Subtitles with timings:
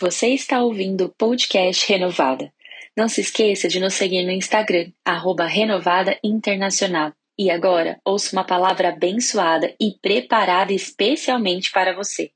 [0.00, 2.50] Você está ouvindo o podcast Renovada.
[2.96, 7.12] Não se esqueça de nos seguir no Instagram, arroba Renovada Internacional.
[7.38, 12.30] E agora, ouça uma palavra abençoada e preparada especialmente para você.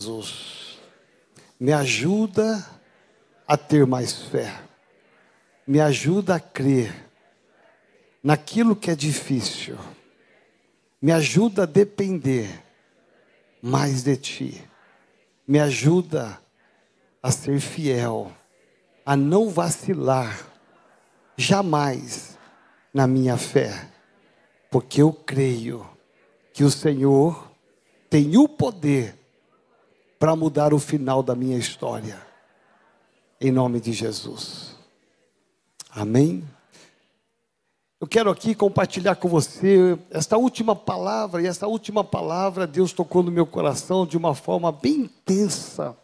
[0.00, 0.78] Jesus,
[1.60, 2.66] me ajuda
[3.46, 4.58] a ter mais fé.
[5.66, 6.94] Me ajuda a crer
[8.24, 9.76] naquilo que é difícil.
[11.02, 12.48] Me ajuda a depender
[13.60, 14.64] mais de Ti.
[15.46, 16.45] Me ajuda a
[17.30, 18.32] ser fiel,
[19.04, 20.46] a não vacilar
[21.36, 22.38] jamais
[22.92, 23.88] na minha fé,
[24.70, 25.86] porque eu creio
[26.52, 27.50] que o Senhor
[28.08, 29.18] tem o poder
[30.18, 32.20] para mudar o final da minha história.
[33.40, 34.74] Em nome de Jesus.
[35.90, 36.42] Amém.
[38.00, 43.22] Eu quero aqui compartilhar com você esta última palavra, e essa última palavra Deus tocou
[43.22, 45.96] no meu coração de uma forma bem intensa.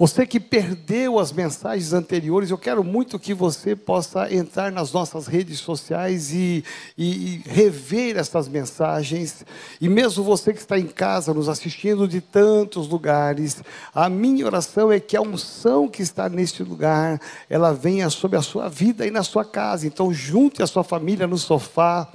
[0.00, 5.26] Você que perdeu as mensagens anteriores, eu quero muito que você possa entrar nas nossas
[5.26, 6.64] redes sociais e,
[6.96, 9.44] e, rever essas mensagens.
[9.78, 13.62] E mesmo você que está em casa, nos assistindo de tantos lugares,
[13.94, 17.20] a minha oração é que a unção que está neste lugar,
[17.50, 19.86] ela venha sobre a sua vida e na sua casa.
[19.86, 22.10] Então, junte a sua família no sofá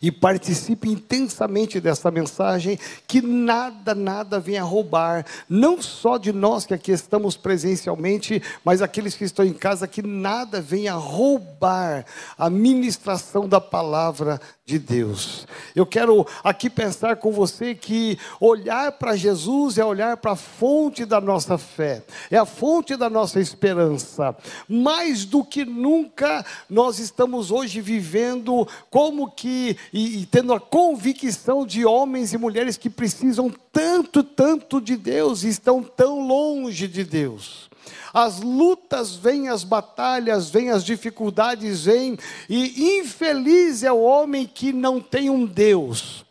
[0.00, 6.74] e participe intensamente dessa mensagem, que nada, nada venha roubar, não só de nós que
[6.74, 12.04] aqui estamos presencialmente, mas aqueles que estão em casa, que nada venha roubar
[12.36, 15.46] a ministração da palavra de Deus.
[15.74, 21.04] Eu quero aqui pensar com você que olhar para Jesus é olhar para a fonte
[21.04, 24.36] da nossa fé, é a fonte da nossa esperança.
[24.68, 31.66] Mais do que nunca, nós estamos hoje vivendo como que, e, e tendo a convicção
[31.66, 37.02] de homens e mulheres que precisam tanto, tanto de Deus e estão tão longe de
[37.02, 37.71] Deus.
[38.12, 44.72] As lutas vêm, as batalhas vêm, as dificuldades vêm, e infeliz é o homem que
[44.72, 46.24] não tem um Deus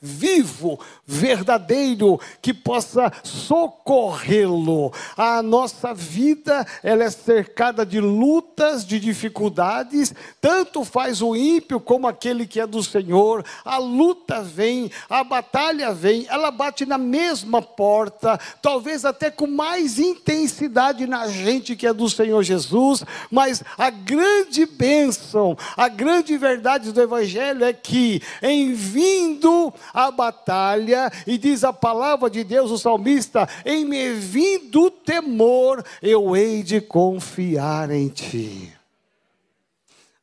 [0.00, 4.92] vivo, verdadeiro, que possa socorrê-lo.
[5.16, 12.06] A nossa vida, ela é cercada de lutas, de dificuldades, tanto faz o ímpio como
[12.06, 13.44] aquele que é do Senhor.
[13.64, 19.98] A luta vem, a batalha vem, ela bate na mesma porta, talvez até com mais
[19.98, 26.92] intensidade na gente que é do Senhor Jesus, mas a grande bênção, a grande verdade
[26.92, 32.78] do Evangelho é que, em vindo a batalha, e diz a palavra de Deus, o
[32.78, 38.79] salmista: em me vindo temor, eu hei de confiar em ti.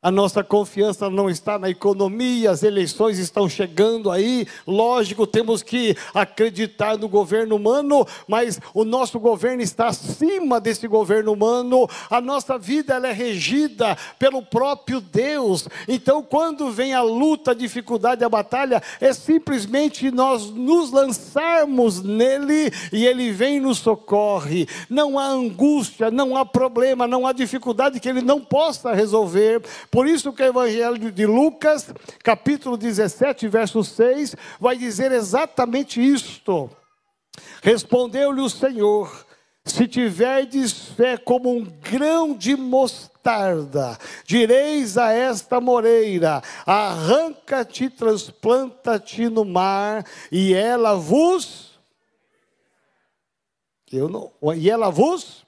[0.08, 4.46] A nossa confiança não está na economia, as eleições estão chegando aí.
[4.66, 11.34] Lógico, temos que acreditar no governo humano, mas o nosso governo está acima desse governo
[11.34, 11.86] humano.
[12.08, 15.68] A nossa vida ela é regida pelo próprio Deus.
[15.86, 22.72] Então, quando vem a luta, a dificuldade, a batalha, é simplesmente nós nos lançarmos nele
[22.94, 24.66] e ele vem e nos socorre.
[24.88, 29.60] Não há angústia, não há problema, não há dificuldade que ele não possa resolver
[29.97, 31.92] por isso que o Evangelho de Lucas,
[32.22, 36.70] capítulo 17, verso 6, vai dizer exatamente isto.
[37.62, 39.26] Respondeu-lhe o Senhor:
[39.64, 49.44] Se tiverdes fé como um grão de mostarda, direis a esta moreira: arranca-te, transplanta-te no
[49.44, 51.78] mar, e ela vos.
[53.90, 55.47] Eu não, e ela vos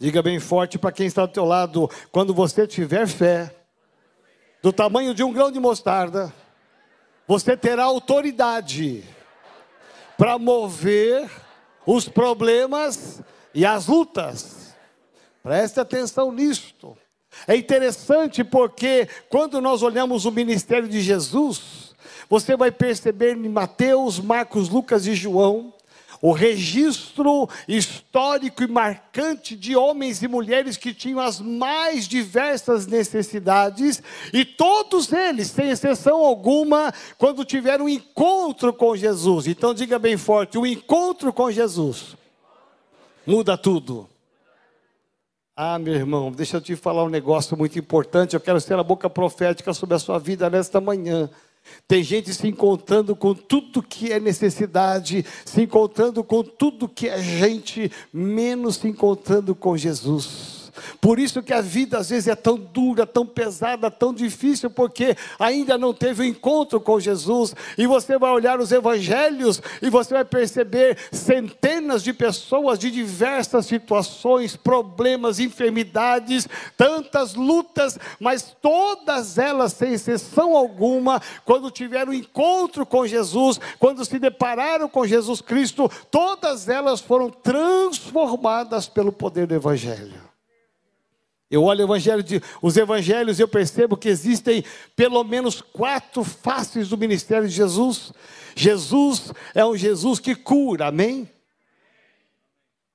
[0.00, 3.52] Diga bem forte para quem está do teu lado, quando você tiver fé,
[4.62, 6.32] do tamanho de um grão de mostarda,
[7.26, 9.02] você terá autoridade
[10.16, 11.28] para mover
[11.84, 13.20] os problemas
[13.52, 14.74] e as lutas.
[15.42, 16.96] Preste atenção nisto.
[17.46, 21.94] É interessante porque quando nós olhamos o ministério de Jesus,
[22.28, 25.72] você vai perceber em Mateus, Marcos, Lucas e João,
[26.20, 34.02] o registro histórico e marcante de homens e mulheres que tinham as mais diversas necessidades,
[34.32, 39.46] e todos eles, sem exceção alguma, quando tiveram um encontro com Jesus.
[39.46, 42.16] Então, diga bem forte: o encontro com Jesus
[43.26, 44.08] muda tudo.
[45.54, 48.34] Ah, meu irmão, deixa eu te falar um negócio muito importante.
[48.34, 51.28] Eu quero ser a boca profética sobre a sua vida nesta manhã.
[51.86, 57.22] Tem gente se encontrando com tudo que é necessidade, se encontrando com tudo que é
[57.22, 60.57] gente, menos se encontrando com Jesus.
[61.00, 65.16] Por isso que a vida às vezes é tão dura, tão pesada, tão difícil, porque
[65.38, 67.54] ainda não teve o um encontro com Jesus.
[67.76, 73.66] E você vai olhar os evangelhos e você vai perceber centenas de pessoas de diversas
[73.66, 83.06] situações, problemas, enfermidades, tantas lutas, mas todas elas, sem exceção alguma, quando tiveram encontro com
[83.06, 90.27] Jesus, quando se depararam com Jesus Cristo, todas elas foram transformadas pelo poder do Evangelho.
[91.50, 94.62] Eu olho evangelho de, os evangelhos e eu percebo que existem
[94.94, 98.12] pelo menos quatro faces do ministério de Jesus.
[98.54, 101.28] Jesus é um Jesus que cura, amém?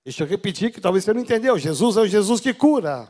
[0.06, 1.58] Deixa eu repetir que talvez você não entendeu.
[1.58, 3.10] Jesus é um Jesus que cura.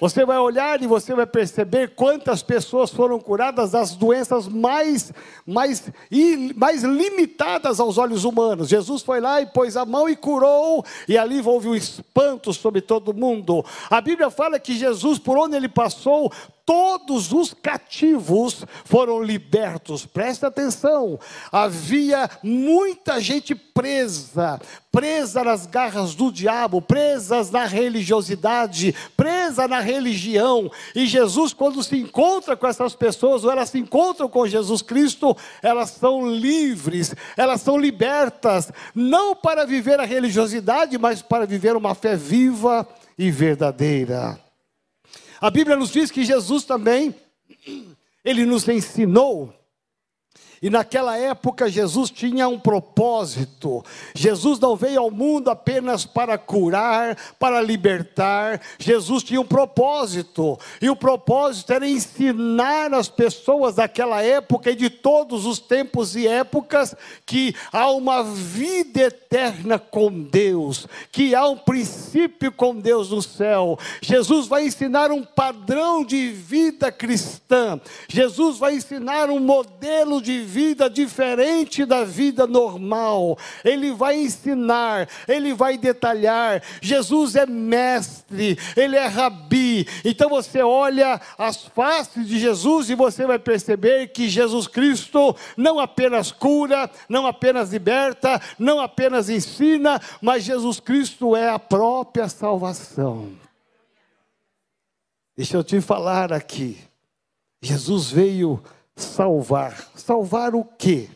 [0.00, 5.12] Você vai olhar e você vai perceber quantas pessoas foram curadas das doenças mais,
[5.46, 5.90] mais,
[6.54, 8.68] mais limitadas aos olhos humanos.
[8.68, 12.80] Jesus foi lá e pôs a mão e curou, e ali houve um espanto sobre
[12.80, 13.64] todo mundo.
[13.88, 16.30] A Bíblia fala que Jesus, por onde ele passou,
[16.66, 20.04] todos os cativos foram libertos.
[20.04, 21.18] Presta atenção,
[21.52, 24.60] havia muita gente presa,
[24.90, 30.68] presa nas garras do diabo, presas na religiosidade, presa na religião.
[30.92, 35.36] E Jesus, quando se encontra com essas pessoas, ou elas se encontram com Jesus Cristo,
[35.62, 41.94] elas são livres, elas são libertas, não para viver a religiosidade, mas para viver uma
[41.94, 44.45] fé viva e verdadeira.
[45.40, 47.14] A Bíblia nos diz que Jesus também,
[48.24, 49.52] ele nos ensinou
[50.62, 53.84] e naquela época Jesus tinha um propósito.
[54.14, 58.60] Jesus não veio ao mundo apenas para curar, para libertar.
[58.78, 60.58] Jesus tinha um propósito.
[60.80, 66.26] E o propósito era ensinar as pessoas daquela época e de todos os tempos e
[66.26, 66.94] épocas
[67.26, 73.78] que há uma vida eterna com Deus, que há um princípio com Deus no céu.
[74.00, 77.78] Jesus vai ensinar um padrão de vida cristã.
[78.08, 83.36] Jesus vai ensinar um modelo de vida diferente da vida normal.
[83.64, 86.62] Ele vai ensinar, ele vai detalhar.
[86.80, 89.86] Jesus é mestre, ele é rabi.
[90.04, 95.78] Então você olha as faces de Jesus e você vai perceber que Jesus Cristo não
[95.78, 103.32] apenas cura, não apenas liberta, não apenas ensina, mas Jesus Cristo é a própria salvação.
[105.36, 106.78] Deixa eu te falar aqui.
[107.60, 108.62] Jesus veio
[108.96, 109.90] salvar.
[109.94, 111.08] Salvar o quê?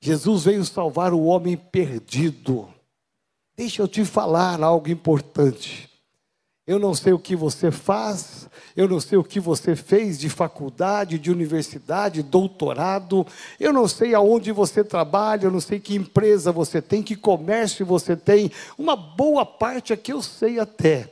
[0.00, 2.68] Jesus veio salvar o homem perdido.
[3.56, 5.88] Deixa eu te falar algo importante.
[6.66, 10.28] Eu não sei o que você faz, eu não sei o que você fez de
[10.28, 13.24] faculdade, de universidade, doutorado,
[13.60, 17.86] eu não sei aonde você trabalha, eu não sei que empresa você tem, que comércio
[17.86, 21.08] você tem, uma boa parte aqui eu sei até.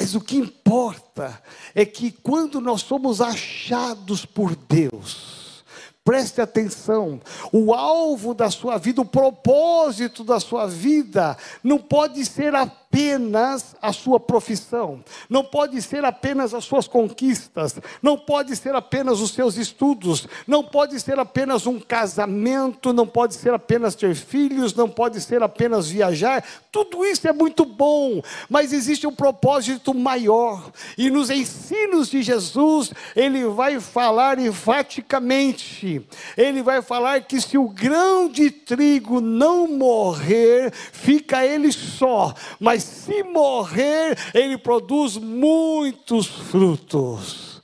[0.00, 1.42] Mas o que importa
[1.74, 5.64] é que quando nós somos achados por Deus,
[6.04, 7.20] preste atenção,
[7.52, 13.76] o alvo da sua vida, o propósito da sua vida, não pode ser apenas apenas
[13.80, 19.30] a sua profissão, não pode ser apenas as suas conquistas, não pode ser apenas os
[19.30, 24.88] seus estudos, não pode ser apenas um casamento, não pode ser apenas ter filhos, não
[24.88, 26.44] pode ser apenas viajar.
[26.72, 30.72] Tudo isso é muito bom, mas existe um propósito maior.
[30.96, 36.04] E nos ensinos de Jesus, ele vai falar enfaticamente.
[36.36, 42.87] Ele vai falar que se o grão de trigo não morrer, fica ele só, mas
[42.88, 47.62] se morrer, ele produz muitos frutos.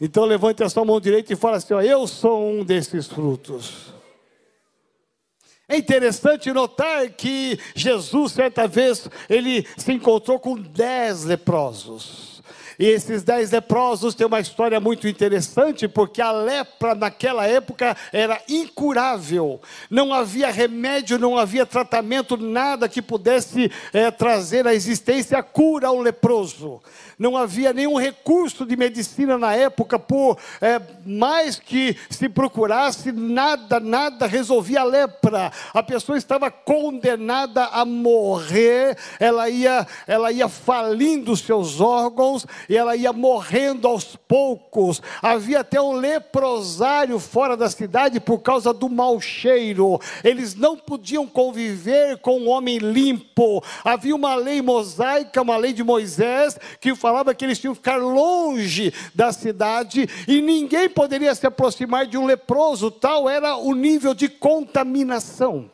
[0.00, 3.94] Então levante a sua mão direita e fala assim: ó, eu sou um desses frutos.
[5.68, 12.33] É interessante notar que Jesus, certa vez, ele se encontrou com dez leprosos.
[12.78, 18.40] E esses dez leprosos têm uma história muito interessante, porque a lepra naquela época era
[18.48, 19.60] incurável.
[19.90, 25.88] Não havia remédio, não havia tratamento, nada que pudesse é, trazer à existência a cura
[25.88, 26.80] ao leproso
[27.18, 33.78] não havia nenhum recurso de medicina na época, por é, mais que se procurasse, nada,
[33.80, 35.52] nada resolvia a lepra.
[35.72, 42.96] A pessoa estava condenada a morrer, ela ia, ela ia falindo seus órgãos e ela
[42.96, 45.00] ia morrendo aos poucos.
[45.20, 50.00] Havia até um leprosário fora da cidade por causa do mau cheiro.
[50.22, 53.62] Eles não podiam conviver com um homem limpo.
[53.84, 57.96] Havia uma lei mosaica, uma lei de Moisés, que falava que eles tinham que ficar
[57.96, 64.14] longe da cidade e ninguém poderia se aproximar de um leproso, tal era o nível
[64.14, 65.73] de contaminação.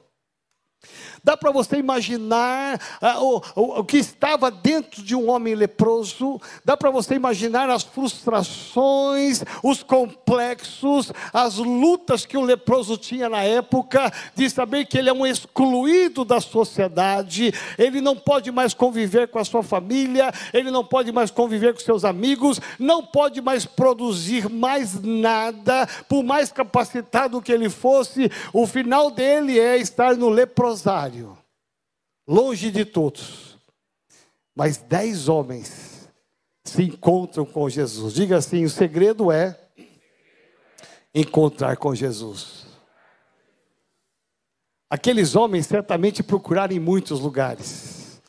[1.22, 6.40] Dá para você imaginar ah, o, o, o que estava dentro de um homem leproso?
[6.64, 13.42] Dá para você imaginar as frustrações, os complexos, as lutas que o leproso tinha na
[13.42, 19.28] época, de saber que ele é um excluído da sociedade, ele não pode mais conviver
[19.28, 23.64] com a sua família, ele não pode mais conviver com seus amigos, não pode mais
[23.66, 30.28] produzir mais nada, por mais capacitado que ele fosse, o final dele é estar no
[30.28, 31.09] leprosário,
[32.26, 33.58] longe de todos.
[34.54, 36.08] Mas dez homens
[36.64, 38.14] se encontram com Jesus.
[38.14, 39.58] Diga assim: o segredo é
[41.14, 42.66] encontrar com Jesus.
[44.88, 48.20] Aqueles homens certamente procuraram em muitos lugares.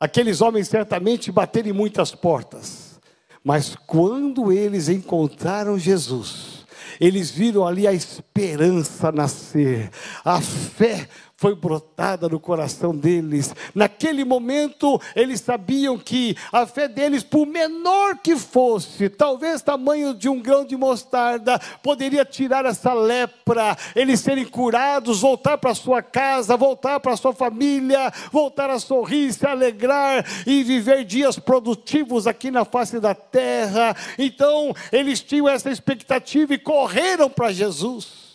[0.00, 3.00] Aqueles homens certamente bateram em muitas portas.
[3.42, 6.66] Mas quando eles encontraram Jesus,
[7.00, 9.90] eles viram ali a esperança nascer,
[10.24, 13.54] a fé foi brotada no coração deles.
[13.72, 20.28] Naquele momento, eles sabiam que a fé deles, por menor que fosse, talvez tamanho de
[20.28, 26.56] um grão de mostarda, poderia tirar essa lepra, eles serem curados, voltar para sua casa,
[26.56, 32.64] voltar para sua família, voltar a sorrir, se alegrar e viver dias produtivos aqui na
[32.64, 33.94] face da terra.
[34.18, 38.27] Então, eles tinham essa expectativa e correram para Jesus.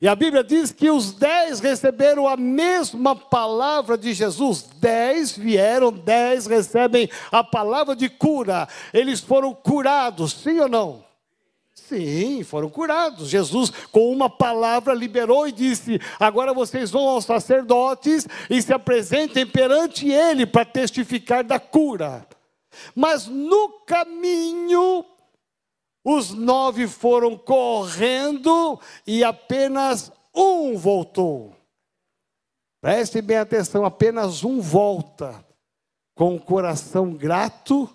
[0.00, 4.62] E a Bíblia diz que os dez receberam a mesma palavra de Jesus.
[4.76, 8.66] Dez vieram, dez recebem a palavra de cura.
[8.94, 11.04] Eles foram curados, sim ou não?
[11.74, 13.28] Sim, foram curados.
[13.28, 19.44] Jesus, com uma palavra, liberou e disse: Agora vocês vão aos sacerdotes e se apresentem
[19.44, 22.26] perante ele para testificar da cura.
[22.94, 25.04] Mas no caminho,
[26.04, 31.54] os nove foram correndo e apenas um voltou.
[32.80, 35.44] Preste bem atenção: apenas um volta
[36.14, 37.88] com o coração grato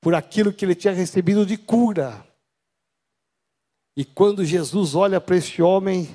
[0.00, 2.26] por aquilo que ele tinha recebido de cura.
[3.96, 6.08] E quando Jesus olha para este homem,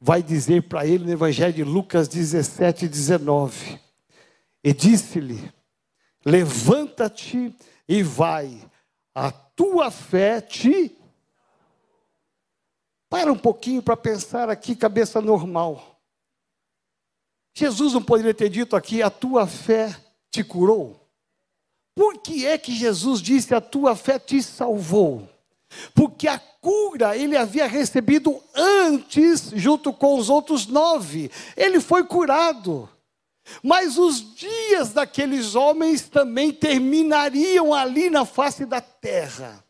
[0.00, 3.80] vai dizer para ele no Evangelho de Lucas 17, 19:
[4.62, 5.52] E disse-lhe:
[6.24, 7.54] Levanta-te
[7.88, 8.60] e vai,
[9.14, 10.96] a tua fé te.
[13.10, 16.00] Para um pouquinho para pensar aqui, cabeça normal.
[17.52, 19.94] Jesus não poderia ter dito aqui: a tua fé
[20.30, 21.04] te curou.
[21.92, 25.28] Por que é que Jesus disse: a tua fé te salvou?
[25.92, 31.30] Porque a cura ele havia recebido antes, junto com os outros nove.
[31.56, 32.88] Ele foi curado.
[33.62, 39.64] Mas os dias daqueles homens também terminariam ali na face da terra.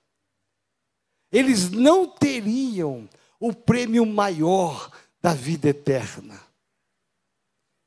[1.30, 3.08] Eles não teriam
[3.38, 6.40] o prêmio maior da vida eterna.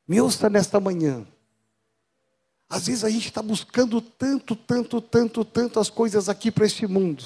[0.07, 1.25] Me ouça nesta manhã.
[2.69, 7.23] Às vezes a gente está buscando tanto, tanto, tanto, tantas coisas aqui para este mundo.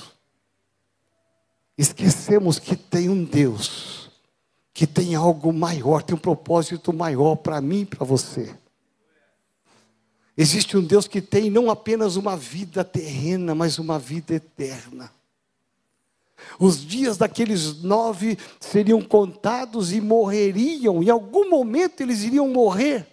[1.78, 4.05] Esquecemos que tem um Deus
[4.76, 8.54] que tem algo maior, tem um propósito maior para mim e para você.
[10.38, 15.10] Existe um Deus que tem não apenas uma vida terrena, mas uma vida eterna.
[16.60, 23.08] Os dias daqueles nove seriam contados e morreriam, em algum momento eles iriam morrer.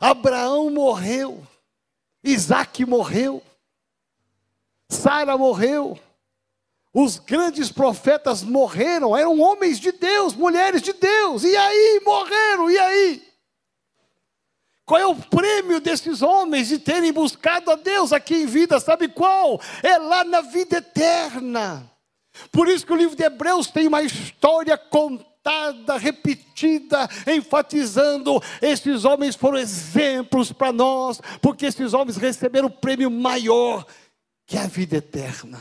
[0.00, 1.46] Abraão morreu,
[2.24, 3.40] Isaac morreu,
[4.88, 5.96] Sara morreu,
[6.92, 12.78] os grandes profetas morreram, eram homens de Deus, mulheres de Deus, e aí morreram, e
[12.78, 13.28] aí?
[14.88, 18.80] Qual é o prêmio desses homens de terem buscado a Deus aqui em vida?
[18.80, 19.60] Sabe qual?
[19.82, 21.90] É lá na vida eterna.
[22.50, 29.36] Por isso que o livro de Hebreus tem uma história contada, repetida, enfatizando: esses homens
[29.36, 33.86] foram exemplos para nós, porque esses homens receberam o prêmio maior,
[34.46, 35.60] que é a vida eterna.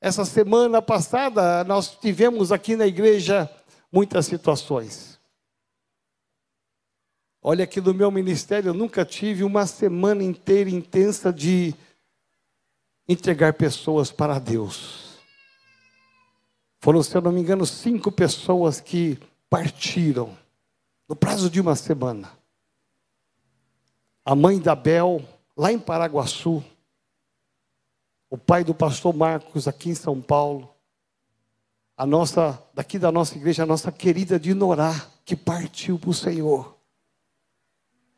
[0.00, 3.50] Essa semana passada, nós tivemos aqui na igreja
[3.92, 5.20] muitas situações.
[7.42, 11.74] Olha que no meu ministério eu nunca tive uma semana inteira intensa de
[13.06, 15.18] entregar pessoas para Deus.
[16.80, 19.18] Foram, se eu não me engano, cinco pessoas que
[19.50, 20.36] partiram
[21.06, 22.30] no prazo de uma semana.
[24.24, 25.22] A mãe da Bel,
[25.54, 26.64] lá em Paraguaçu,
[28.30, 30.72] o pai do pastor Marcos aqui em São Paulo,
[31.96, 34.94] a nossa, daqui da nossa igreja, a nossa querida Dinorá,
[35.24, 36.78] que partiu para o Senhor.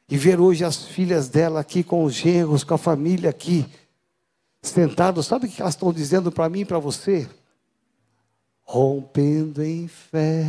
[0.09, 3.67] E ver hoje as filhas dela aqui com os genros, com a família aqui,
[4.61, 7.29] sentados, sabe o que elas estão dizendo para mim e para você?
[8.73, 10.45] rompendo em fé.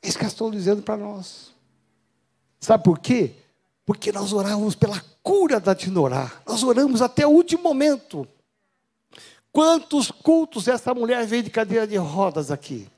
[0.00, 1.52] É isso que eu estou dizendo para nós.
[2.60, 3.34] Sabe por quê?
[3.84, 6.30] Porque nós orávamos pela cura da Dinorá.
[6.46, 8.26] Nós oramos até o último momento.
[9.52, 12.88] Quantos cultos essa mulher veio de cadeira de rodas aqui?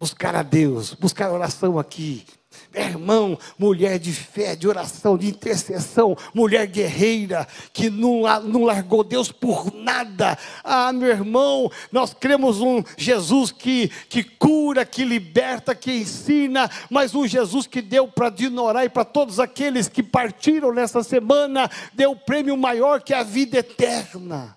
[0.00, 2.26] Buscar a Deus, buscar oração aqui.
[2.72, 9.04] Meu irmão, mulher de fé, de oração, de intercessão, mulher guerreira, que não, não largou
[9.04, 10.36] Deus por nada.
[10.62, 17.14] Ah, meu irmão, nós cremos um Jesus que, que cura, que liberta, que ensina, mas
[17.14, 22.12] um Jesus que deu para Dinorá e para todos aqueles que partiram nessa semana, deu
[22.12, 24.56] o prêmio maior que a vida eterna.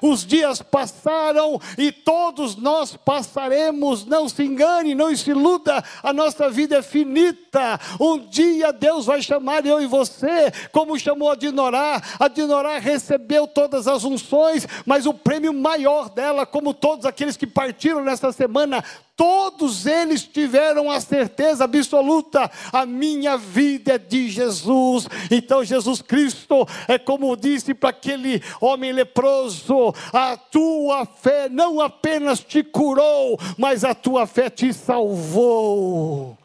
[0.00, 4.04] Os dias passaram e todos nós passaremos.
[4.04, 7.80] Não se engane, não se iluda, a nossa vida é finita.
[8.00, 12.00] Um dia Deus vai chamar eu e você, como chamou a Dinorá.
[12.18, 17.46] A Dinorá recebeu todas as unções, mas o prêmio maior dela, como todos aqueles que
[17.46, 18.84] partiram nessa semana,
[19.18, 25.08] todos eles tiveram a certeza absoluta: a minha vida é de Jesus.
[25.28, 32.38] Então, Jesus Cristo é como disse para aquele homem leproso: a tua fé não apenas
[32.38, 36.38] te curou, mas a tua fé te salvou.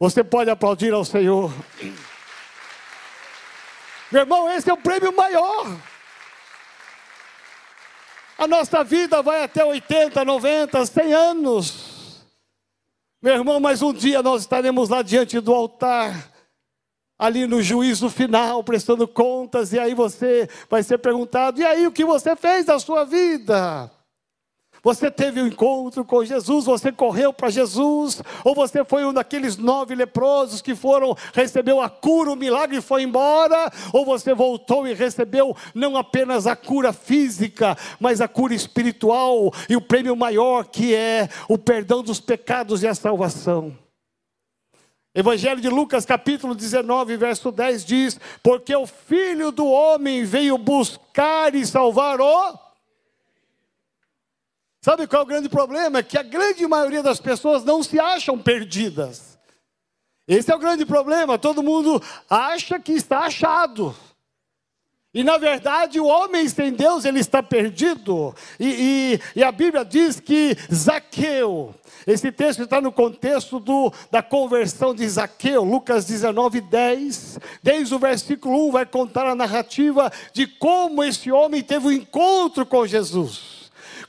[0.00, 1.52] Você pode aplaudir ao Senhor.
[4.10, 5.76] Meu irmão, esse é o prêmio maior.
[8.38, 11.87] A nossa vida vai até 80, 90, 100 anos.
[13.20, 16.32] Meu irmão, mas um dia nós estaremos lá diante do altar,
[17.18, 21.92] ali no juízo final, prestando contas, e aí você vai ser perguntado: e aí o
[21.92, 23.90] que você fez da sua vida?
[24.82, 29.56] Você teve um encontro com Jesus, você correu para Jesus, ou você foi um daqueles
[29.56, 34.86] nove leprosos que foram, recebeu a cura, o milagre e foi embora, ou você voltou
[34.86, 40.64] e recebeu não apenas a cura física, mas a cura espiritual e o prêmio maior
[40.64, 43.76] que é o perdão dos pecados e a salvação.
[45.14, 51.54] Evangelho de Lucas, capítulo 19, verso 10 diz: Porque o filho do homem veio buscar
[51.54, 52.67] e salvar o
[54.88, 55.98] Sabe qual é o grande problema?
[55.98, 59.38] É que a grande maioria das pessoas não se acham perdidas.
[60.26, 61.38] Esse é o grande problema.
[61.38, 63.94] Todo mundo acha que está achado.
[65.12, 68.34] E na verdade, o homem sem Deus, ele está perdido.
[68.58, 71.74] E, e, e, a Bíblia diz que Zaqueu,
[72.06, 77.38] esse texto está no contexto do, da conversão de Zaqueu, Lucas 19, 10.
[77.62, 82.64] Desde o versículo 1 vai contar a narrativa de como esse homem teve um encontro
[82.64, 83.57] com Jesus.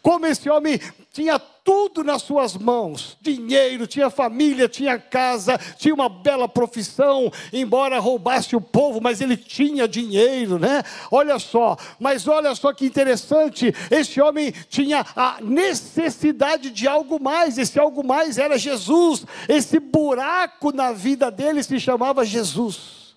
[0.01, 0.79] Como esse homem
[1.11, 7.99] tinha tudo nas suas mãos: dinheiro, tinha família, tinha casa, tinha uma bela profissão, embora
[7.99, 10.83] roubasse o povo, mas ele tinha dinheiro, né?
[11.11, 17.57] Olha só, mas olha só que interessante: esse homem tinha a necessidade de algo mais,
[17.57, 23.15] esse algo mais era Jesus, esse buraco na vida dele se chamava Jesus.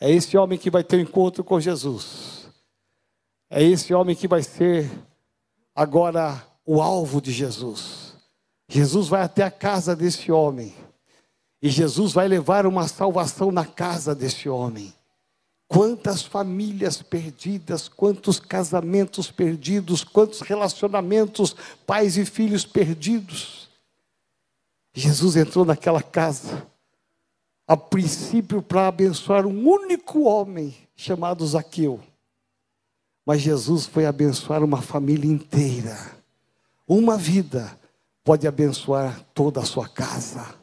[0.00, 2.39] É esse homem que vai ter um encontro com Jesus.
[3.50, 4.88] É esse homem que vai ser
[5.74, 8.14] agora o alvo de Jesus.
[8.68, 10.72] Jesus vai até a casa desse homem.
[11.60, 14.94] E Jesus vai levar uma salvação na casa desse homem.
[15.66, 23.68] Quantas famílias perdidas, quantos casamentos perdidos, quantos relacionamentos, pais e filhos perdidos.
[24.94, 26.66] Jesus entrou naquela casa,
[27.66, 32.00] a princípio para abençoar um único homem chamado Zaqueu.
[33.24, 35.96] Mas Jesus foi abençoar uma família inteira.
[36.86, 37.78] Uma vida
[38.24, 40.54] pode abençoar toda a sua casa.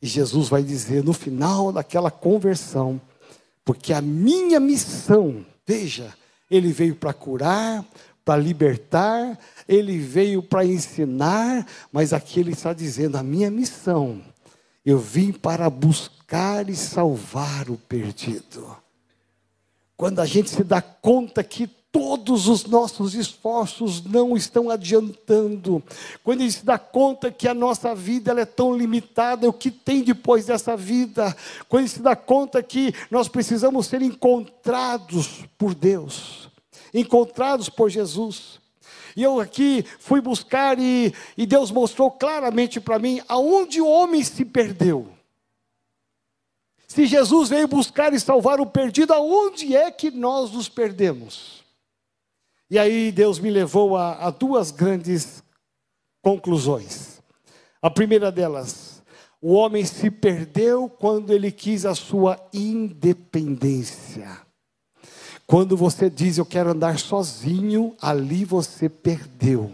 [0.00, 3.00] E Jesus vai dizer no final daquela conversão,
[3.64, 6.12] porque a minha missão, veja,
[6.50, 7.84] ele veio para curar,
[8.24, 14.22] para libertar, ele veio para ensinar, mas aqui ele está dizendo: a minha missão,
[14.84, 18.76] eu vim para buscar e salvar o perdido.
[19.96, 25.80] Quando a gente se dá conta que todos os nossos esforços não estão adiantando.
[26.24, 29.52] Quando a gente se dá conta que a nossa vida ela é tão limitada, o
[29.52, 31.36] que tem depois dessa vida?
[31.68, 36.48] Quando a gente se dá conta que nós precisamos ser encontrados por Deus,
[36.92, 38.58] encontrados por Jesus.
[39.16, 44.24] E eu aqui fui buscar e, e Deus mostrou claramente para mim aonde o homem
[44.24, 45.13] se perdeu.
[46.94, 51.64] Se Jesus veio buscar e salvar o perdido, aonde é que nós nos perdemos?
[52.70, 55.42] E aí Deus me levou a, a duas grandes
[56.22, 57.20] conclusões.
[57.82, 59.02] A primeira delas,
[59.42, 64.40] o homem se perdeu quando ele quis a sua independência.
[65.48, 69.72] Quando você diz eu quero andar sozinho, ali você perdeu.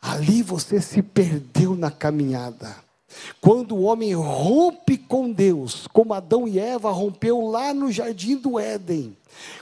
[0.00, 2.87] Ali você se perdeu na caminhada.
[3.40, 8.58] Quando o homem rompe com Deus, como Adão e Eva rompeu lá no jardim do
[8.58, 9.16] Éden,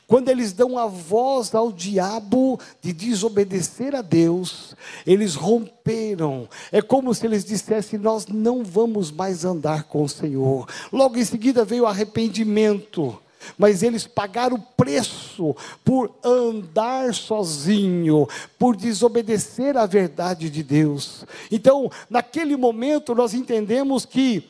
[0.07, 4.75] quando eles dão a voz ao diabo de desobedecer a Deus,
[5.07, 6.49] eles romperam.
[6.73, 10.69] É como se eles dissessem: Nós não vamos mais andar com o Senhor.
[10.93, 13.19] Logo em seguida veio o arrependimento
[13.59, 15.55] mas eles pagaram o preço
[15.85, 18.29] por andar sozinho,
[18.59, 21.25] por desobedecer à verdade de Deus.
[21.51, 24.45] Então, naquele momento, nós entendemos que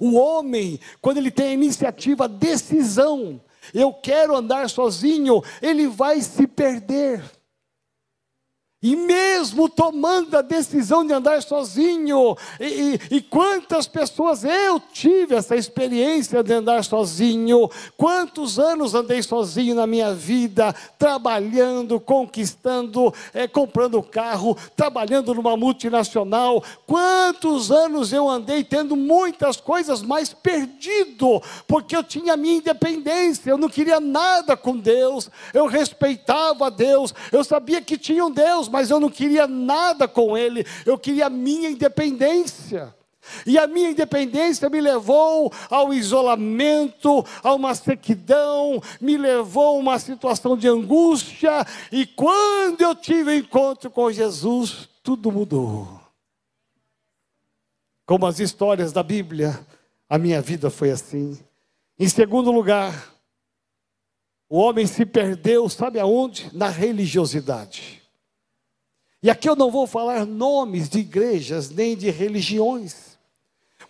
[0.00, 3.40] o homem, quando ele tem a iniciativa, a decisão,
[3.72, 7.22] eu quero andar sozinho, ele vai se perder.
[8.82, 12.66] E mesmo tomando a decisão de andar sozinho, e,
[13.10, 19.74] e, e, quantas pessoas eu tive essa experiência de andar sozinho, quantos anos andei sozinho
[19.74, 28.62] na minha vida, trabalhando, conquistando, é, comprando carro, trabalhando numa multinacional, quantos anos eu andei
[28.62, 34.54] tendo muitas coisas, mas perdido, porque eu tinha a minha independência, eu não queria nada
[34.54, 39.08] com Deus, eu respeitava Deus, eu sabia que tinha um Deus Deus, mas eu não
[39.08, 42.94] queria nada com Ele, eu queria a minha independência.
[43.44, 49.98] E a minha independência me levou ao isolamento, a uma sequidão, me levou a uma
[49.98, 56.00] situação de angústia, e quando eu tive o um encontro com Jesus, tudo mudou.
[58.04, 59.58] Como as histórias da Bíblia,
[60.08, 61.36] a minha vida foi assim.
[61.98, 63.12] Em segundo lugar,
[64.48, 66.48] o homem se perdeu, sabe aonde?
[66.56, 68.05] Na religiosidade.
[69.26, 73.18] E aqui eu não vou falar nomes de igrejas nem de religiões,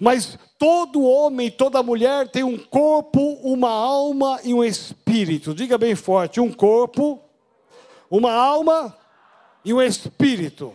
[0.01, 5.53] mas todo homem, toda mulher tem um corpo, uma alma e um espírito.
[5.53, 7.21] Diga bem forte: um corpo,
[8.11, 8.97] uma alma
[9.63, 10.73] e um espírito.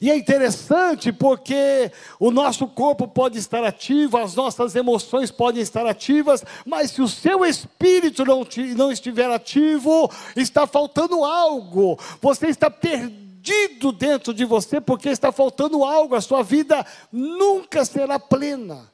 [0.00, 5.86] E é interessante porque o nosso corpo pode estar ativo, as nossas emoções podem estar
[5.86, 12.70] ativas, mas se o seu espírito não, não estiver ativo, está faltando algo, você está
[12.70, 18.92] perdido dentro de você porque está faltando algo, a sua vida nunca será plena.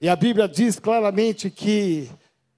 [0.00, 2.10] E a Bíblia diz claramente que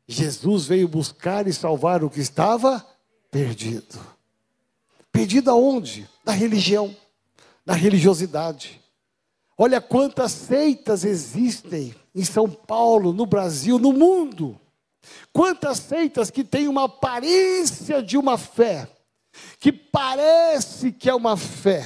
[0.07, 2.87] Jesus veio buscar e salvar o que estava
[3.31, 3.99] perdido.
[5.11, 6.09] Perdido aonde?
[6.25, 6.95] Da religião,
[7.65, 8.81] da religiosidade.
[9.57, 14.59] Olha quantas seitas existem em São Paulo, no Brasil, no mundo.
[15.33, 18.89] Quantas seitas que têm uma aparência de uma fé,
[19.59, 21.85] que parece que é uma fé,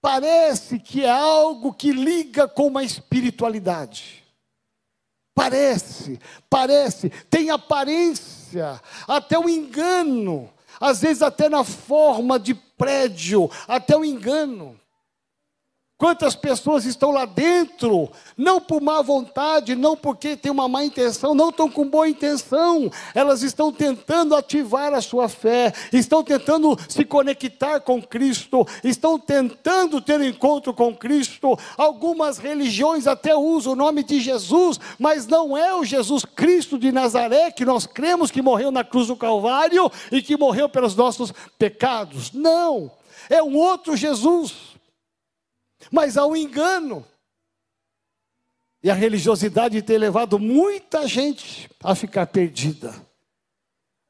[0.00, 4.22] parece que é algo que liga com uma espiritualidade.
[5.34, 13.50] Parece, parece, tem aparência, até o um engano às vezes até na forma de prédio,
[13.66, 14.78] até o engano.
[16.04, 21.34] Quantas pessoas estão lá dentro, não por má vontade, não porque tem uma má intenção,
[21.34, 27.06] não estão com boa intenção, elas estão tentando ativar a sua fé, estão tentando se
[27.06, 31.58] conectar com Cristo, estão tentando ter um encontro com Cristo.
[31.74, 36.92] Algumas religiões até usam o nome de Jesus, mas não é o Jesus Cristo de
[36.92, 41.32] Nazaré que nós cremos que morreu na cruz do Calvário e que morreu pelos nossos
[41.58, 42.30] pecados.
[42.30, 42.92] Não,
[43.30, 44.73] é um outro Jesus.
[45.90, 47.06] Mas há um engano.
[48.82, 52.94] E a religiosidade tem levado muita gente a ficar perdida.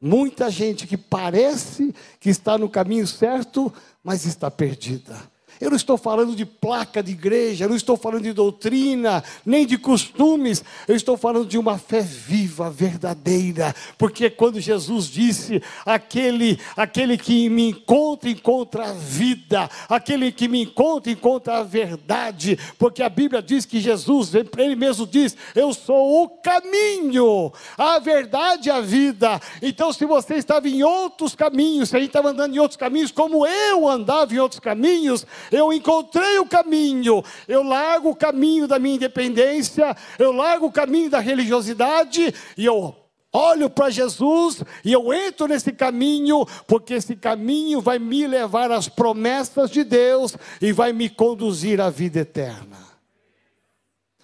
[0.01, 3.73] Muita gente que parece que está no caminho certo,
[4.03, 5.17] mas está perdida.
[5.61, 9.79] Eu não estou falando de placa de igreja, não estou falando de doutrina, nem de
[9.79, 17.17] costumes, eu estou falando de uma fé viva, verdadeira, porque quando Jesus disse: aquele, aquele
[17.17, 23.09] que me encontra, encontra a vida, aquele que me encontra, encontra a verdade, porque a
[23.09, 28.81] Bíblia diz que Jesus, ele mesmo diz: Eu sou o caminho, a verdade e a
[28.81, 29.41] vida.
[29.63, 33.11] Então, se você estava em outros caminhos, se a gente estava andando em outros caminhos,
[33.11, 38.79] como eu andava em outros caminhos, eu encontrei o caminho, eu largo o caminho da
[38.79, 42.95] minha independência, eu largo o caminho da religiosidade e eu
[43.33, 48.89] olho para Jesus e eu entro nesse caminho, porque esse caminho vai me levar às
[48.89, 52.79] promessas de Deus e vai me conduzir à vida eterna.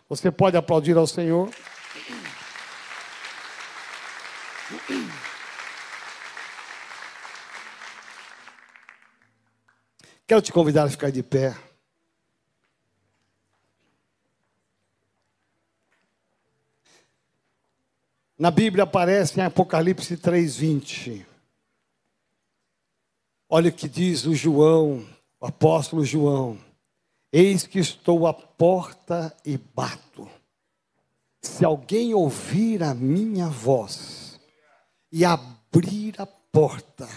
[0.08, 1.50] Você pode aplaudir ao Senhor?
[10.30, 11.58] Quero te convidar a ficar de pé.
[18.38, 21.26] Na Bíblia aparece em Apocalipse 3:20.
[23.48, 25.04] Olha o que diz o João,
[25.40, 26.60] o apóstolo João:
[27.32, 30.30] Eis que estou à porta e bato.
[31.42, 34.38] Se alguém ouvir a minha voz
[35.10, 37.08] e abrir a porta,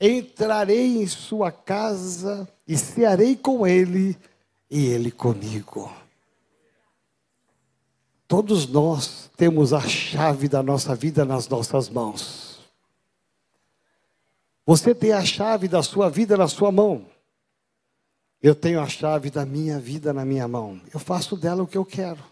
[0.00, 4.16] entrarei em sua casa e cearei com ele
[4.70, 5.92] e ele comigo.
[8.26, 12.60] Todos nós temos a chave da nossa vida nas nossas mãos.
[14.64, 17.04] Você tem a chave da sua vida na sua mão.
[18.40, 20.80] Eu tenho a chave da minha vida na minha mão.
[20.94, 22.24] Eu faço dela o que eu quero.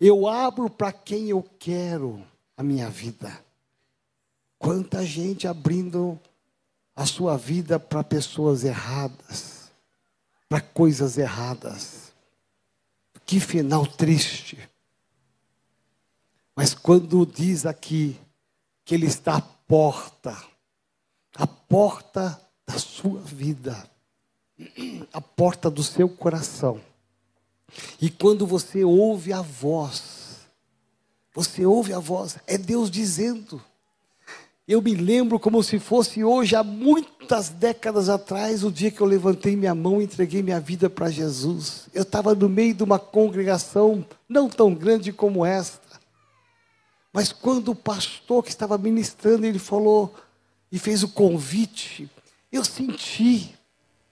[0.00, 2.20] Eu abro para quem eu quero
[2.56, 3.32] a minha vida.
[4.58, 6.18] Quanta gente abrindo
[7.00, 9.70] a sua vida para pessoas erradas,
[10.46, 12.12] para coisas erradas.
[13.24, 14.58] Que final triste.
[16.54, 18.20] Mas quando diz aqui
[18.84, 20.36] que Ele está à porta,
[21.36, 23.90] a porta da sua vida,
[25.10, 26.78] a porta do seu coração.
[27.98, 30.40] E quando você ouve a voz,
[31.32, 33.64] você ouve a voz, é Deus dizendo.
[34.70, 39.06] Eu me lembro como se fosse hoje, há muitas décadas atrás, o dia que eu
[39.06, 41.88] levantei minha mão e entreguei minha vida para Jesus.
[41.92, 45.98] Eu estava no meio de uma congregação não tão grande como esta.
[47.12, 50.14] Mas quando o pastor que estava ministrando, ele falou
[50.70, 52.08] e fez o convite,
[52.52, 53.52] eu senti.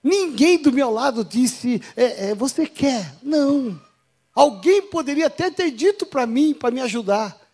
[0.03, 3.15] Ninguém do meu lado disse, é, é, você quer?
[3.23, 3.81] Não.
[4.35, 7.48] Alguém poderia até ter dito para mim, para me ajudar.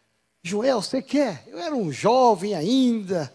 [0.47, 1.43] Joel, você quer?
[1.47, 3.33] Eu era um jovem ainda.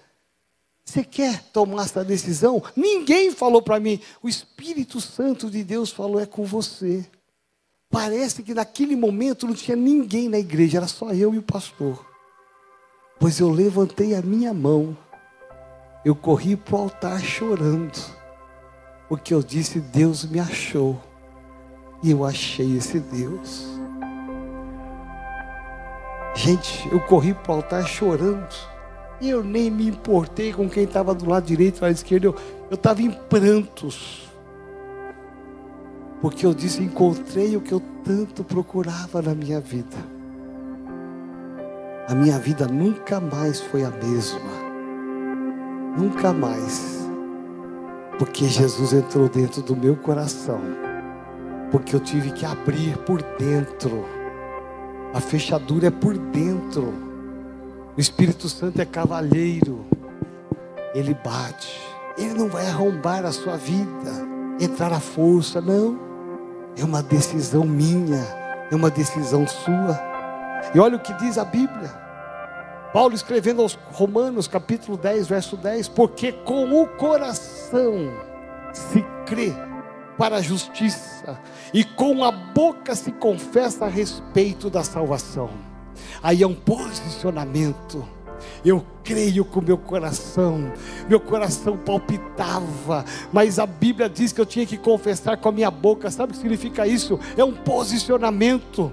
[0.86, 2.62] Você quer tomar essa decisão?
[2.76, 4.00] Ninguém falou para mim.
[4.22, 7.04] O Espírito Santo de Deus falou: é com você.
[7.90, 12.06] Parece que naquele momento não tinha ninguém na igreja, era só eu e o pastor.
[13.20, 14.96] Pois eu levantei a minha mão,
[16.06, 18.00] eu corri para o altar chorando,
[19.08, 21.02] porque eu disse: Deus me achou,
[22.04, 23.79] e eu achei esse Deus.
[26.40, 28.56] Gente, eu corri para o altar chorando,
[29.20, 32.36] e eu nem me importei com quem estava do lado direito, do lado esquerdo,
[32.70, 34.30] eu estava em prantos
[36.22, 39.98] porque eu disse: encontrei o que eu tanto procurava na minha vida.
[42.08, 44.40] A minha vida nunca mais foi a mesma.
[45.98, 47.08] Nunca mais.
[48.18, 50.60] Porque Jesus entrou dentro do meu coração.
[51.72, 54.06] Porque eu tive que abrir por dentro.
[55.14, 56.94] A fechadura é por dentro.
[57.98, 59.86] O Espírito Santo é cavalheiro.
[60.94, 61.82] Ele bate.
[62.18, 64.12] Ele não vai arrombar a sua vida,
[64.60, 65.98] entrar à força, não.
[66.78, 68.24] É uma decisão minha,
[68.70, 70.00] é uma decisão sua.
[70.76, 71.90] E olha o que diz a Bíblia.
[72.94, 78.12] Paulo escrevendo aos Romanos, capítulo 10, verso 10: Porque com o coração
[78.74, 79.54] se crê
[80.20, 81.40] para a justiça,
[81.74, 85.50] e com a boca se confessa a respeito da salvação.
[86.22, 88.06] Aí é um posicionamento.
[88.64, 90.74] Eu creio com meu coração,
[91.08, 95.72] meu coração palpitava, mas a Bíblia diz que eu tinha que confessar com a minha
[95.72, 96.12] boca.
[96.12, 97.18] Sabe o que significa isso?
[97.38, 98.92] É um posicionamento.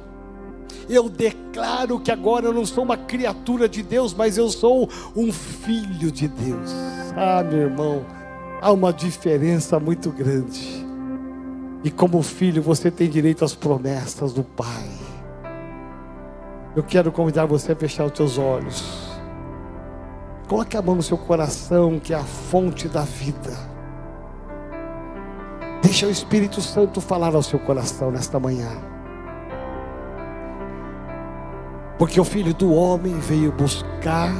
[0.88, 5.32] Eu declaro que agora eu não sou uma criatura de Deus, mas eu sou um
[5.32, 6.70] filho de Deus.
[7.16, 8.06] Ah, meu irmão,
[8.60, 10.85] há uma diferença muito grande.
[11.86, 14.90] E como filho, você tem direito às promessas do Pai.
[16.74, 19.08] Eu quero convidar você a fechar os seus olhos.
[20.48, 23.52] Coloque a mão no seu coração, que é a fonte da vida.
[25.80, 28.72] Deixa o Espírito Santo falar ao seu coração nesta manhã.
[32.00, 34.34] Porque o Filho do Homem veio buscar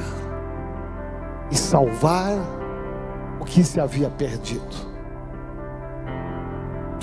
[1.49, 2.33] e salvar
[3.39, 4.86] o que se havia perdido.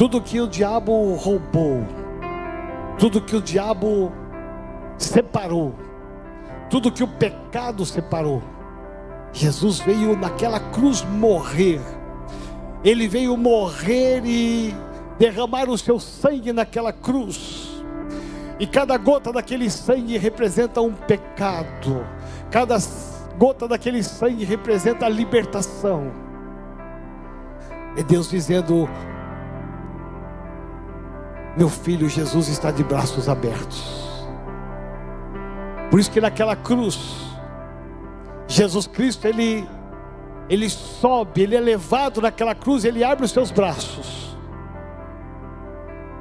[0.04, 1.82] Tudo que o diabo roubou,
[3.00, 4.12] tudo que o diabo
[4.98, 5.74] separou,
[6.70, 8.44] tudo que o pecado separou,
[9.32, 11.80] Jesus veio naquela cruz morrer.
[12.84, 14.76] Ele veio morrer e
[15.18, 17.82] derramar o seu sangue naquela cruz.
[18.60, 22.06] E cada gota daquele sangue representa um pecado.
[22.52, 22.76] Cada
[23.38, 26.12] gota daquele sangue representa a libertação.
[27.96, 28.89] É Deus dizendo:
[31.56, 34.04] Meu filho Jesus está de braços abertos.
[35.92, 36.98] Por isso que naquela cruz,
[38.48, 39.68] Jesus Cristo, ele,
[40.50, 44.36] ele sobe, ele é levado naquela cruz, ele abre os seus braços.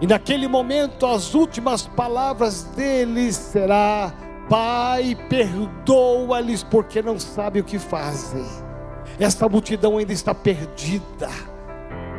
[0.02, 4.12] E naquele momento, as últimas palavras dele será:
[4.50, 8.44] Pai, perdoa-lhes porque não sabem o que fazem.
[9.18, 11.30] Esta multidão ainda está perdida,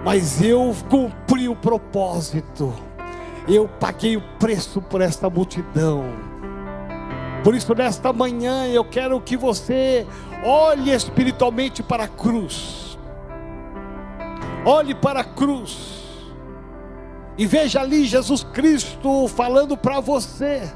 [0.04, 2.74] mas eu cumpri o propósito.
[3.48, 6.06] Eu paguei o preço por esta multidão.
[7.44, 10.08] Por isso, nesta manhã, eu quero que você
[10.46, 12.98] olhe espiritualmente para a cruz.
[14.66, 16.04] Olhe para a cruz.
[17.38, 20.72] E veja ali Jesus Cristo falando para você.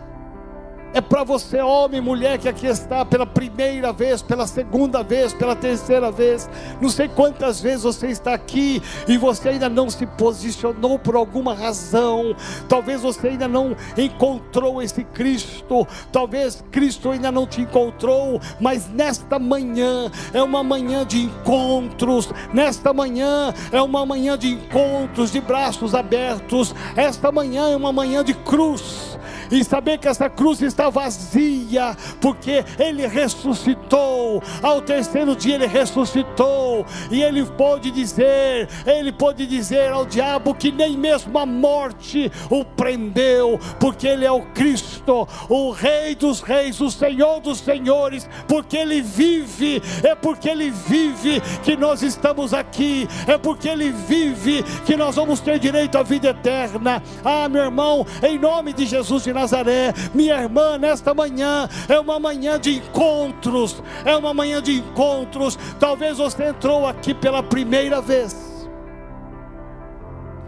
[0.93, 5.55] É para você, homem, mulher, que aqui está pela primeira vez, pela segunda vez, pela
[5.55, 6.49] terceira vez.
[6.81, 11.53] Não sei quantas vezes você está aqui e você ainda não se posicionou por alguma
[11.53, 12.35] razão.
[12.69, 15.85] Talvez você ainda não encontrou esse Cristo.
[16.11, 18.39] Talvez Cristo ainda não te encontrou.
[18.59, 22.29] Mas nesta manhã é uma manhã de encontros.
[22.53, 26.73] Nesta manhã é uma manhã de encontros, de braços abertos.
[26.95, 29.16] Esta manhã é uma manhã de cruz
[29.51, 34.41] e saber que essa cruz está vazia, porque Ele ressuscitou.
[34.61, 40.71] Ao terceiro dia Ele ressuscitou, e Ele pôde dizer, Ele pôde dizer ao diabo que
[40.71, 46.79] nem mesmo a morte o prendeu, porque Ele é o Cristo, o Rei dos Reis,
[46.81, 53.07] o Senhor dos Senhores, porque Ele vive, é porque Ele vive que nós estamos aqui,
[53.27, 57.01] é porque Ele vive que nós vamos ter direito à vida eterna.
[57.23, 62.19] Ah, meu irmão, em nome de Jesus de Nazaré, minha irmã, nesta manhã é uma
[62.19, 65.57] manhã de encontros, é uma manhã de encontros.
[65.79, 68.67] Talvez você entrou aqui pela primeira vez,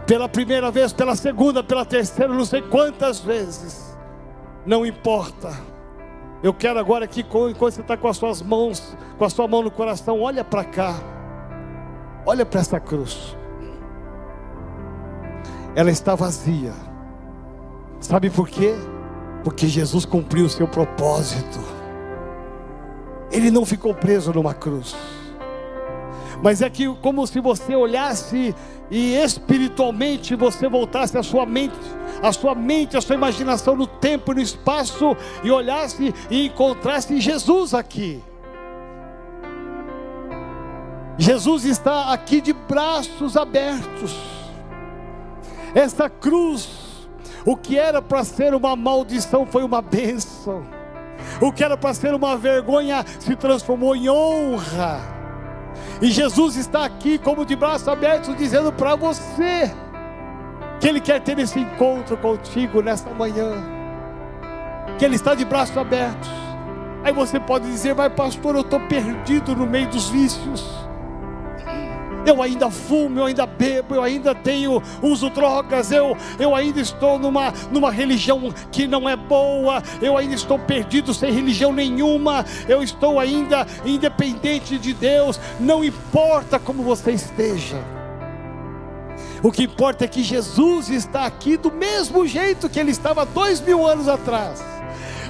[0.06, 3.96] pela primeira vez, pela segunda, pela terceira, não sei quantas vezes,
[4.66, 5.52] não importa.
[6.42, 9.62] Eu quero agora que enquanto você está com as suas mãos, com a sua mão
[9.62, 10.94] no coração, olha para cá,
[12.26, 13.36] olha para essa cruz.
[15.76, 16.89] Ela está vazia.
[18.00, 18.74] Sabe por quê?
[19.44, 21.60] Porque Jesus cumpriu o seu propósito.
[23.30, 24.96] Ele não ficou preso numa cruz.
[26.42, 28.54] Mas é que como se você olhasse
[28.90, 31.76] e espiritualmente você voltasse a sua mente,
[32.22, 37.20] a sua mente, a sua imaginação no tempo e no espaço e olhasse e encontrasse
[37.20, 38.22] Jesus aqui.
[41.18, 44.16] Jesus está aqui de braços abertos.
[45.74, 46.79] Essa cruz
[47.44, 50.62] o que era para ser uma maldição foi uma bênção.
[51.40, 55.00] O que era para ser uma vergonha se transformou em honra.
[56.00, 59.70] E Jesus está aqui, como de braços abertos, dizendo para você
[60.80, 63.52] que Ele quer ter esse encontro contigo nesta manhã.
[64.98, 66.30] Que Ele está de braços abertos.
[67.04, 70.89] Aí você pode dizer, mas pastor, eu estou perdido no meio dos vícios
[72.26, 77.18] eu ainda fumo, eu ainda bebo, eu ainda tenho, uso drogas, eu, eu ainda estou
[77.18, 82.82] numa, numa religião que não é boa, eu ainda estou perdido sem religião nenhuma, eu
[82.82, 87.76] estou ainda independente de Deus, não importa como você esteja.
[89.42, 93.60] O que importa é que Jesus está aqui do mesmo jeito que ele estava dois
[93.60, 94.62] mil anos atrás.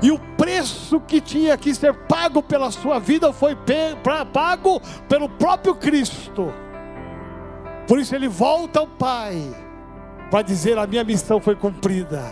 [0.03, 3.57] E o preço que tinha que ser pago pela sua vida foi
[4.33, 6.53] pago pelo próprio Cristo.
[7.91, 9.53] Por isso ele volta ao Pai
[10.31, 12.23] para dizer: a minha missão foi cumprida.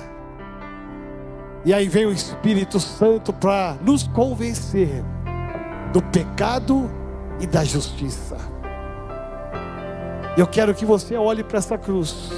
[1.64, 5.02] E aí vem o Espírito Santo para nos convencer
[5.92, 6.88] do pecado
[7.40, 8.36] e da justiça.
[10.36, 12.30] Eu quero que você olhe para essa cruz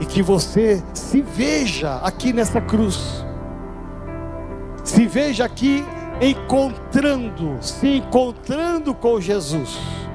[0.00, 3.26] e que você se veja aqui nessa cruz,
[4.84, 5.84] se veja aqui
[6.20, 10.05] encontrando, se encontrando com Jesus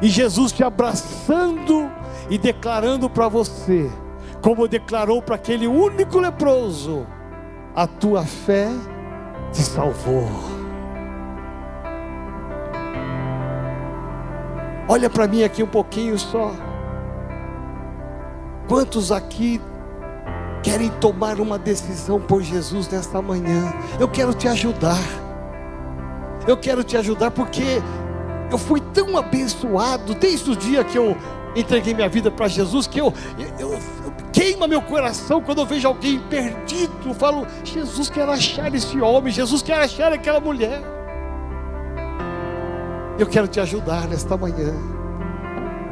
[0.00, 1.90] e Jesus te abraçando
[2.28, 3.90] e declarando para você,
[4.42, 7.06] como declarou para aquele único leproso:
[7.74, 8.68] a tua fé
[9.52, 10.28] te salvou.
[14.88, 16.52] Olha para mim aqui um pouquinho só.
[18.68, 19.60] Quantos aqui
[20.62, 23.72] querem tomar uma decisão por Jesus nesta manhã?
[23.98, 25.00] Eu quero te ajudar.
[26.46, 27.82] Eu quero te ajudar porque
[28.50, 31.16] eu fui tão abençoado desde o dia que eu
[31.54, 33.12] entreguei minha vida para Jesus que eu,
[33.58, 33.80] eu, eu,
[34.32, 36.92] queima meu coração quando eu vejo alguém perdido.
[37.06, 40.82] Eu falo, Jesus quer achar esse homem, Jesus quer achar aquela mulher.
[43.18, 44.74] Eu quero te ajudar nesta manhã.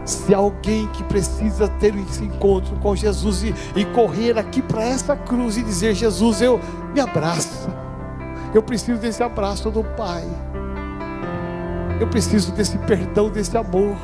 [0.04, 5.16] Se alguém que precisa ter esse encontro com Jesus e, e correr aqui para essa
[5.16, 6.60] cruz e dizer: Jesus, eu
[6.92, 7.74] me abraça.
[8.52, 10.24] Eu preciso desse abraço do Pai.
[12.00, 13.96] Eu preciso desse perdão, desse amor.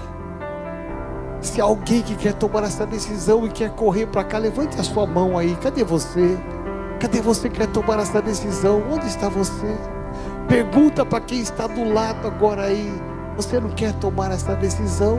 [1.40, 5.06] Se alguém que quer tomar essa decisão e quer correr para cá, levante a sua
[5.06, 5.56] mão aí.
[5.56, 6.38] Cadê você?
[7.00, 8.82] Cadê você que quer tomar essa decisão?
[8.90, 9.76] Onde está você?
[10.48, 12.92] Pergunta para quem está do lado agora aí.
[13.36, 15.18] Você não quer tomar essa decisão?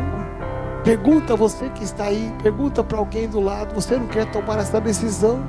[0.84, 4.82] Pergunta você que está aí, pergunta para alguém do lado, você não quer tomar essa
[4.82, 5.40] decisão?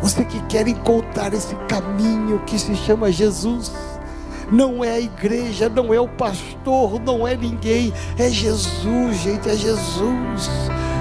[0.00, 3.72] Você que quer encontrar esse caminho que se chama Jesus?
[4.50, 9.56] Não é a igreja, não é o pastor, não é ninguém, é Jesus, gente, é
[9.56, 10.48] Jesus.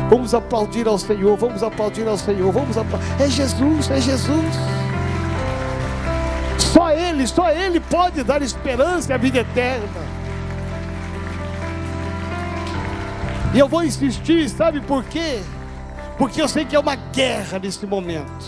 [0.09, 3.05] Vamos aplaudir ao Senhor, vamos aplaudir ao Senhor, vamos aplaudir.
[3.19, 4.55] É Jesus, é Jesus.
[6.59, 10.03] Só Ele, só Ele pode dar esperança e a vida eterna.
[13.53, 15.41] E eu vou insistir, sabe por quê?
[16.17, 18.45] Porque eu sei que é uma guerra nesse momento.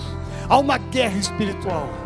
[0.50, 2.05] Há uma guerra espiritual.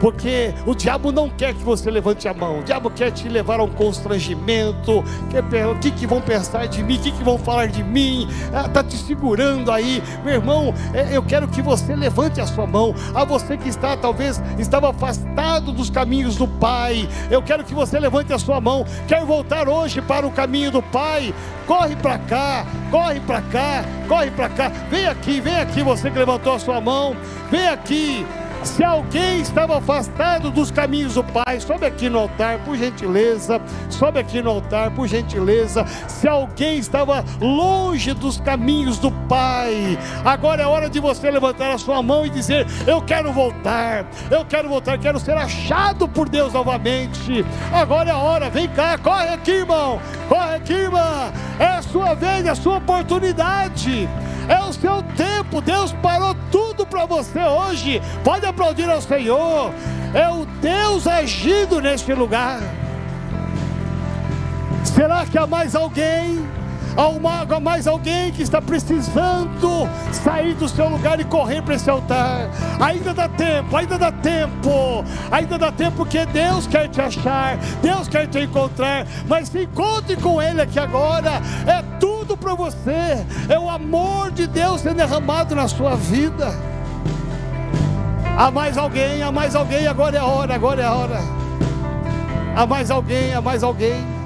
[0.00, 3.60] Porque o diabo não quer que você levante a mão, o diabo quer te levar
[3.60, 5.00] a um constrangimento.
[5.00, 6.96] O que, que vão pensar de mim?
[6.96, 8.26] O que, que vão falar de mim?
[8.46, 10.74] Está ah, te segurando aí, meu irmão.
[10.94, 12.94] É, eu quero que você levante a sua mão.
[13.14, 17.98] A você que está, talvez, estava afastado dos caminhos do Pai, eu quero que você
[17.98, 18.86] levante a sua mão.
[19.06, 21.34] Quer voltar hoje para o caminho do Pai?
[21.66, 24.72] Corre para cá, corre para cá, corre para cá.
[24.90, 27.14] Vem aqui, vem aqui, você que levantou a sua mão.
[27.50, 28.26] Vem aqui.
[28.62, 33.60] Se alguém estava afastado dos caminhos do Pai, sobe aqui no altar, por gentileza.
[33.88, 35.86] Sobe aqui no altar, por gentileza.
[36.06, 41.78] Se alguém estava longe dos caminhos do Pai, agora é hora de você levantar a
[41.78, 46.52] sua mão e dizer: Eu quero voltar, eu quero voltar, quero ser achado por Deus
[46.52, 47.44] novamente.
[47.72, 49.98] Agora é a hora, vem cá, corre aqui, irmão,
[50.28, 51.32] corre aqui, irmã.
[51.58, 54.08] É a sua vez, é a sua oportunidade
[54.50, 55.60] é o seu tempo.
[55.60, 58.02] Deus parou tudo para você hoje.
[58.24, 59.72] Pode aplaudir ao Senhor.
[60.12, 62.60] É o Deus agindo neste lugar.
[64.84, 66.44] Será que há mais alguém?
[66.96, 72.48] Há mais alguém que está precisando sair do seu lugar e correr para esse altar.
[72.80, 78.08] Ainda dá tempo, ainda dá tempo, ainda dá tempo porque Deus quer te achar, Deus
[78.08, 79.06] quer te encontrar.
[79.28, 81.40] Mas se encontre com Ele aqui agora.
[81.66, 86.54] É tudo para você, é o amor de Deus sendo derramado na sua vida.
[88.36, 91.20] Há mais alguém, há mais alguém, agora é a hora, agora é a hora.
[92.56, 94.19] Há mais alguém, há mais alguém.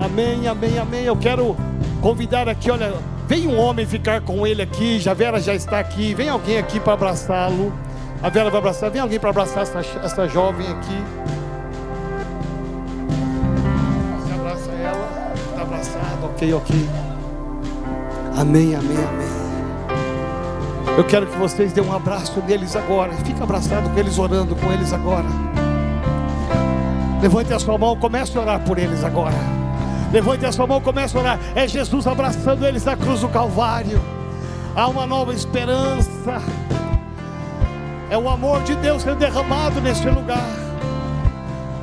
[0.00, 1.04] Amém, amém, amém.
[1.04, 1.56] Eu quero
[2.00, 2.94] convidar aqui, olha,
[3.26, 4.98] vem um homem ficar com ele aqui.
[4.98, 6.14] Já Vera já está aqui.
[6.14, 7.72] Vem alguém aqui para abraçá-lo.
[8.22, 8.90] A Vera vai abraçar.
[8.90, 11.04] Vem alguém para abraçar essa, essa jovem aqui.
[14.18, 15.32] Você abraça ela.
[15.34, 16.26] Está abraçado.
[16.26, 16.88] Ok, ok.
[18.36, 19.38] Amém, amém, amém.
[20.96, 23.12] Eu quero que vocês dêem um abraço neles agora.
[23.24, 25.26] Fica abraçado com eles, orando com eles agora.
[27.20, 29.57] Levante a sua mão, comece a orar por eles agora.
[30.12, 31.38] Levante a sua mão, comece a orar.
[31.54, 34.00] É Jesus abraçando eles na cruz do Calvário.
[34.74, 36.40] Há uma nova esperança.
[38.10, 40.48] É o amor de Deus sendo derramado neste lugar.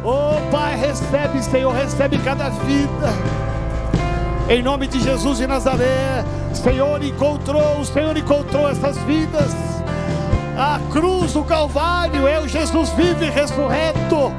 [0.03, 3.09] Oh Pai, recebe, Senhor, recebe cada vida.
[4.47, 6.23] Em nome de Jesus de Nazaré,
[6.53, 9.53] Senhor encontrou, o Senhor encontrou essas vidas.
[10.57, 14.31] A cruz do Calvário é o Jesus vivo e ressurreto.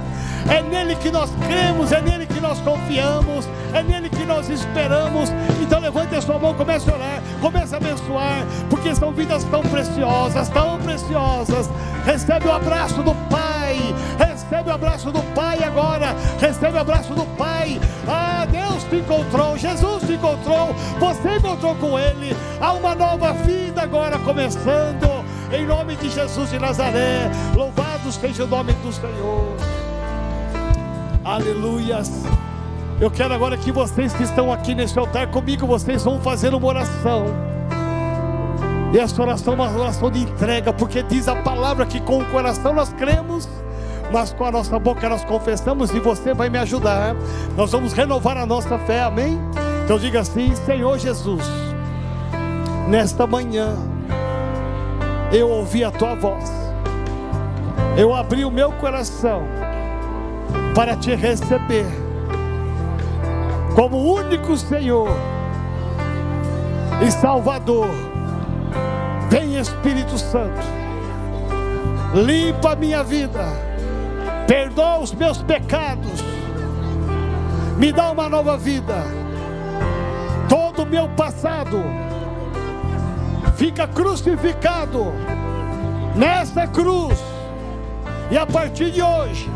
[0.48, 5.30] É nele que nós cremos, é nele que nós confiamos, é nele que nós esperamos.
[5.60, 9.62] Então levante a sua mão, comece a orar, comece a abençoar, porque são vidas tão
[9.62, 11.68] preciosas, tão preciosas.
[12.04, 13.76] Recebe o abraço do Pai,
[14.18, 17.80] recebe o abraço do Pai agora, recebe o abraço do Pai.
[18.06, 22.36] Ah, Deus te encontrou, Jesus te encontrou, você encontrou com Ele.
[22.60, 27.30] Há uma nova vida agora começando, em nome de Jesus de Nazaré.
[27.54, 29.75] Louvado seja o nome do Senhor.
[31.26, 32.22] Aleluias.
[33.00, 36.64] Eu quero agora que vocês que estão aqui nesse altar comigo, vocês vão fazer uma
[36.64, 37.26] oração.
[38.94, 42.24] E essa oração é uma oração de entrega, porque diz a palavra que com o
[42.26, 43.48] coração nós cremos,
[44.12, 47.16] mas com a nossa boca nós confessamos e você vai me ajudar.
[47.56, 49.36] Nós vamos renovar a nossa fé, amém?
[49.84, 51.42] Então diga assim: Senhor Jesus,
[52.86, 53.76] nesta manhã
[55.32, 56.52] eu ouvi a tua voz,
[57.98, 59.65] eu abri o meu coração
[60.76, 61.86] para te receber
[63.74, 65.08] como único Senhor
[67.00, 67.88] e Salvador.
[69.30, 70.60] Vem Espírito Santo,
[72.14, 73.42] limpa a minha vida,
[74.46, 76.22] perdoa os meus pecados,
[77.78, 79.02] me dá uma nova vida.
[80.46, 81.82] Todo o meu passado
[83.56, 85.06] fica crucificado
[86.14, 87.18] nesta cruz,
[88.30, 89.50] e a partir de hoje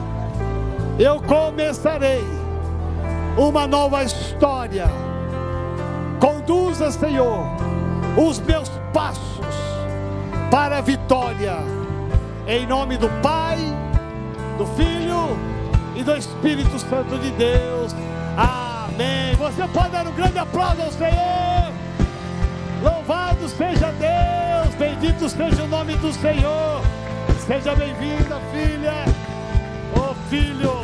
[1.00, 2.22] eu começarei
[3.38, 4.86] uma nova história.
[6.20, 7.46] Conduza, Senhor,
[8.18, 9.46] os meus passos
[10.50, 11.56] para a vitória.
[12.46, 13.56] Em nome do Pai,
[14.58, 15.38] do Filho
[15.96, 17.94] e do Espírito Santo de Deus.
[18.36, 19.34] Amém.
[19.36, 21.72] Você pode dar um grande aplauso ao Senhor.
[22.82, 26.82] Louvado seja Deus, bendito seja o nome do Senhor.
[27.46, 29.04] Seja bem-vinda, filha,
[29.96, 30.79] ô oh, filho.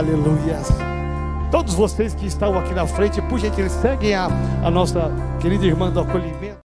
[0.00, 0.58] Aleluia.
[1.50, 4.28] Todos vocês que estão aqui na frente, por gentileza, seguem a,
[4.64, 6.58] a nossa querida irmã do acolhimento.